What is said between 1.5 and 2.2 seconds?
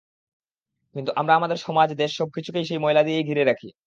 সমাজ, দেশ